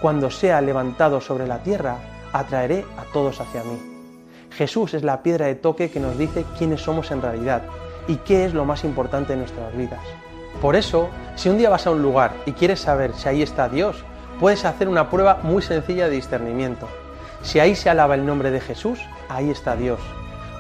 cuando 0.03 0.29
sea 0.29 0.61
levantado 0.61 1.19
sobre 1.19 1.47
la 1.47 1.63
tierra, 1.63 1.97
atraeré 2.31 2.85
a 2.95 3.11
todos 3.11 3.41
hacia 3.41 3.63
mí. 3.63 3.79
Jesús 4.51 4.93
es 4.93 5.01
la 5.01 5.23
piedra 5.23 5.47
de 5.47 5.55
toque 5.55 5.89
que 5.89 5.99
nos 5.99 6.15
dice 6.15 6.45
quiénes 6.59 6.81
somos 6.81 7.09
en 7.09 7.23
realidad, 7.23 7.63
y 8.07 8.17
qué 8.17 8.45
es 8.45 8.53
lo 8.53 8.65
más 8.65 8.83
importante 8.83 9.33
en 9.33 9.39
nuestras 9.39 9.75
vidas. 9.75 10.01
Por 10.62 10.75
eso, 10.75 11.10
si 11.36 11.50
un 11.50 11.58
día 11.58 11.70
vas 11.70 11.88
a 11.88 11.91
un 11.91 12.01
lugar 12.01 12.34
y 12.46 12.51
quieres 12.53 12.82
saber 12.82 13.13
si 13.13 13.29
ahí 13.29 13.41
está 13.41 13.70
Dios, 13.70 14.03
puedes 14.39 14.65
hacer 14.65 14.88
una 14.88 15.10
prueba 15.10 15.39
muy 15.44 15.62
sencilla 15.62 16.06
de 16.06 16.15
discernimiento. 16.15 16.88
Si 17.41 17.60
ahí 17.60 17.75
se 17.75 17.89
alaba 17.89 18.15
el 18.15 18.25
nombre 18.25 18.51
de 18.51 18.60
Jesús, 18.60 19.00
ahí 19.29 19.50
está 19.50 19.75
Dios. 19.75 20.00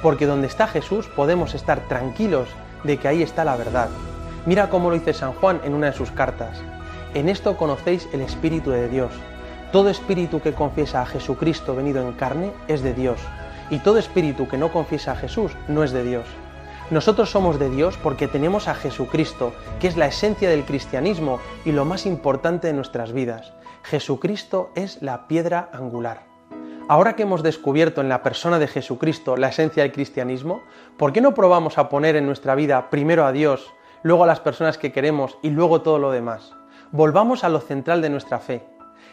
Porque 0.01 0.25
donde 0.25 0.47
está 0.47 0.67
Jesús 0.67 1.07
podemos 1.07 1.53
estar 1.53 1.81
tranquilos 1.87 2.47
de 2.83 2.97
que 2.97 3.07
ahí 3.07 3.21
está 3.21 3.43
la 3.43 3.57
verdad. 3.57 3.89
Mira 4.45 4.69
cómo 4.69 4.89
lo 4.89 4.95
dice 4.95 5.13
San 5.13 5.33
Juan 5.33 5.59
en 5.65 5.73
una 5.73 5.87
de 5.87 5.97
sus 5.97 6.11
cartas. 6.11 6.61
En 7.13 7.27
esto 7.27 7.57
conocéis 7.57 8.07
el 8.13 8.21
Espíritu 8.21 8.71
de 8.71 8.87
Dios. 8.87 9.11
Todo 9.71 9.89
espíritu 9.89 10.41
que 10.41 10.53
confiesa 10.53 11.01
a 11.01 11.05
Jesucristo 11.05 11.75
venido 11.75 12.01
en 12.01 12.13
carne 12.13 12.51
es 12.67 12.81
de 12.81 12.95
Dios, 12.95 13.19
y 13.69 13.77
todo 13.77 13.99
espíritu 13.99 14.47
que 14.47 14.57
no 14.57 14.71
confiesa 14.71 15.11
a 15.11 15.15
Jesús 15.15 15.51
no 15.67 15.83
es 15.83 15.91
de 15.91 16.03
Dios. 16.03 16.25
Nosotros 16.91 17.29
somos 17.29 17.59
de 17.59 17.69
Dios 17.69 17.97
porque 18.01 18.27
tenemos 18.27 18.67
a 18.67 18.73
Jesucristo, 18.73 19.53
que 19.79 19.87
es 19.87 19.95
la 19.95 20.07
esencia 20.07 20.49
del 20.49 20.65
cristianismo 20.65 21.39
y 21.63 21.71
lo 21.71 21.85
más 21.85 22.07
importante 22.07 22.65
de 22.65 22.73
nuestras 22.73 23.13
vidas. 23.13 23.53
Jesucristo 23.83 24.71
es 24.73 24.99
la 25.03 25.27
piedra 25.27 25.69
angular. 25.71 26.23
Ahora 26.87 27.15
que 27.15 27.21
hemos 27.21 27.43
descubierto 27.43 28.01
en 28.01 28.09
la 28.09 28.23
persona 28.23 28.57
de 28.57 28.67
Jesucristo 28.67 29.37
la 29.37 29.49
esencia 29.49 29.83
del 29.83 29.91
cristianismo, 29.91 30.63
¿por 30.97 31.13
qué 31.13 31.21
no 31.21 31.35
probamos 31.35 31.77
a 31.77 31.89
poner 31.89 32.15
en 32.15 32.25
nuestra 32.25 32.55
vida 32.55 32.89
primero 32.89 33.23
a 33.23 33.31
Dios, 33.31 33.71
luego 34.01 34.23
a 34.23 34.27
las 34.27 34.39
personas 34.39 34.79
que 34.79 34.91
queremos 34.91 35.37
y 35.43 35.51
luego 35.51 35.83
todo 35.83 35.99
lo 35.99 36.09
demás? 36.09 36.55
Volvamos 36.91 37.43
a 37.43 37.49
lo 37.49 37.59
central 37.59 38.01
de 38.01 38.09
nuestra 38.09 38.39
fe. 38.39 38.63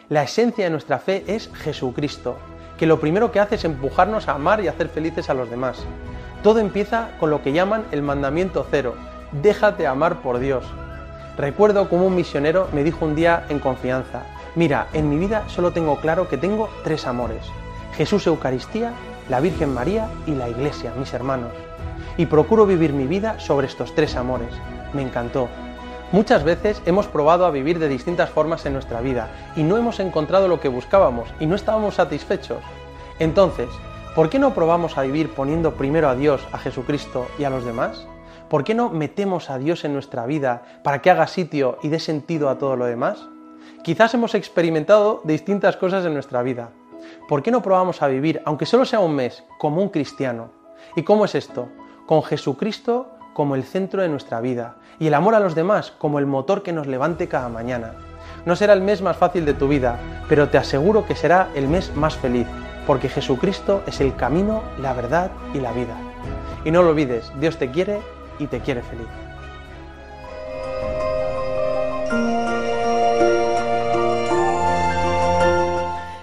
La 0.09 0.23
esencia 0.23 0.63
de 0.63 0.71
nuestra 0.71 0.97
fe 0.97 1.23
es 1.27 1.51
Jesucristo, 1.53 2.37
que 2.79 2.87
lo 2.87 2.99
primero 2.99 3.31
que 3.31 3.39
hace 3.39 3.53
es 3.53 3.65
empujarnos 3.65 4.27
a 4.27 4.33
amar 4.33 4.63
y 4.63 4.67
hacer 4.67 4.89
felices 4.89 5.29
a 5.29 5.35
los 5.35 5.47
demás. 5.47 5.85
Todo 6.47 6.59
empieza 6.59 7.09
con 7.19 7.29
lo 7.29 7.43
que 7.43 7.51
llaman 7.51 7.83
el 7.91 8.01
mandamiento 8.01 8.65
cero, 8.71 8.95
déjate 9.33 9.85
amar 9.85 10.21
por 10.21 10.39
Dios. 10.39 10.63
Recuerdo 11.35 11.89
como 11.89 12.07
un 12.07 12.15
misionero 12.15 12.69
me 12.71 12.85
dijo 12.85 13.03
un 13.03 13.15
día 13.15 13.45
en 13.49 13.59
confianza, 13.59 14.21
mira, 14.55 14.87
en 14.93 15.09
mi 15.09 15.17
vida 15.17 15.43
solo 15.49 15.73
tengo 15.73 15.99
claro 15.99 16.29
que 16.29 16.37
tengo 16.37 16.69
tres 16.85 17.05
amores, 17.05 17.43
Jesús 17.97 18.25
Eucaristía, 18.27 18.93
la 19.27 19.41
Virgen 19.41 19.73
María 19.73 20.07
y 20.25 20.35
la 20.35 20.47
Iglesia, 20.47 20.93
mis 20.97 21.13
hermanos. 21.13 21.51
Y 22.15 22.27
procuro 22.27 22.65
vivir 22.65 22.93
mi 22.93 23.07
vida 23.07 23.37
sobre 23.41 23.67
estos 23.67 23.93
tres 23.93 24.15
amores. 24.15 24.53
Me 24.93 25.01
encantó. 25.01 25.49
Muchas 26.13 26.45
veces 26.45 26.81
hemos 26.85 27.07
probado 27.07 27.45
a 27.45 27.51
vivir 27.51 27.77
de 27.77 27.89
distintas 27.89 28.29
formas 28.29 28.65
en 28.65 28.71
nuestra 28.71 29.01
vida 29.01 29.27
y 29.57 29.63
no 29.63 29.75
hemos 29.75 29.99
encontrado 29.99 30.47
lo 30.47 30.61
que 30.61 30.69
buscábamos 30.69 31.27
y 31.41 31.45
no 31.45 31.57
estábamos 31.57 31.95
satisfechos. 31.95 32.59
Entonces, 33.19 33.67
¿Por 34.17 34.31
qué 34.31 34.39
no 34.39 34.55
probamos 34.55 34.97
a 34.97 35.03
vivir 35.03 35.29
poniendo 35.29 35.75
primero 35.75 36.09
a 36.09 36.15
Dios, 36.15 36.41
a 36.51 36.57
Jesucristo 36.57 37.27
y 37.37 37.43
a 37.43 37.51
los 37.51 37.63
demás? 37.63 38.07
¿Por 38.49 38.63
qué 38.63 38.73
no 38.73 38.89
metemos 38.89 39.51
a 39.51 39.59
Dios 39.59 39.85
en 39.85 39.93
nuestra 39.93 40.25
vida 40.25 40.63
para 40.83 41.03
que 41.03 41.11
haga 41.11 41.27
sitio 41.27 41.77
y 41.83 41.89
dé 41.89 41.99
sentido 41.99 42.49
a 42.49 42.57
todo 42.57 42.75
lo 42.75 42.85
demás? 42.85 43.27
Quizás 43.83 44.15
hemos 44.15 44.33
experimentado 44.33 45.21
distintas 45.23 45.77
cosas 45.77 46.03
en 46.03 46.15
nuestra 46.15 46.41
vida. 46.41 46.71
¿Por 47.29 47.43
qué 47.43 47.51
no 47.51 47.61
probamos 47.61 48.01
a 48.01 48.07
vivir, 48.07 48.41
aunque 48.45 48.65
solo 48.65 48.85
sea 48.85 49.01
un 49.01 49.13
mes, 49.13 49.43
como 49.59 49.83
un 49.83 49.89
cristiano? 49.89 50.49
¿Y 50.95 51.03
cómo 51.03 51.25
es 51.25 51.35
esto? 51.35 51.69
Con 52.07 52.23
Jesucristo 52.23 53.11
como 53.35 53.53
el 53.53 53.65
centro 53.65 54.01
de 54.01 54.09
nuestra 54.09 54.41
vida 54.41 54.77
y 54.97 55.05
el 55.05 55.13
amor 55.13 55.35
a 55.35 55.39
los 55.39 55.53
demás 55.53 55.91
como 55.91 56.17
el 56.17 56.25
motor 56.25 56.63
que 56.63 56.73
nos 56.73 56.87
levante 56.87 57.27
cada 57.27 57.49
mañana. 57.49 57.93
No 58.47 58.55
será 58.55 58.73
el 58.73 58.81
mes 58.81 59.03
más 59.03 59.15
fácil 59.15 59.45
de 59.45 59.53
tu 59.53 59.67
vida, 59.67 59.99
pero 60.27 60.49
te 60.49 60.57
aseguro 60.57 61.05
que 61.05 61.13
será 61.13 61.49
el 61.53 61.67
mes 61.67 61.95
más 61.95 62.15
feliz 62.15 62.47
porque 62.87 63.09
Jesucristo 63.09 63.83
es 63.85 63.99
el 63.99 64.15
camino, 64.15 64.63
la 64.79 64.93
verdad 64.93 65.29
y 65.53 65.59
la 65.59 65.73
vida. 65.73 65.95
Y 66.65 66.71
no 66.71 66.81
lo 66.81 66.89
olvides, 66.89 67.31
Dios 67.39 67.57
te 67.57 67.69
quiere 67.69 67.99
y 68.39 68.47
te 68.47 68.61
quiere 68.61 68.81
feliz. 68.81 69.07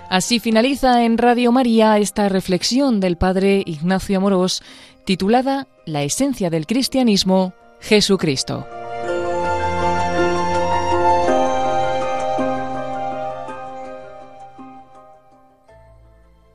Así 0.09 0.39
finaliza 0.39 1.05
en 1.05 1.19
Radio 1.19 1.51
María 1.53 1.99
esta 1.99 2.29
reflexión 2.29 3.01
del 3.01 3.17
Padre 3.17 3.63
Ignacio 3.67 4.17
Amorós 4.17 4.63
titulada 5.05 5.67
La 5.87 6.03
esencia 6.03 6.51
del 6.51 6.67
cristianismo, 6.67 7.53
Jesucristo. 7.81 8.67